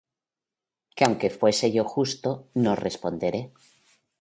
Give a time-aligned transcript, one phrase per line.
[0.95, 2.29] Que aunque fuese yo justo,
[2.63, 3.41] no responderé;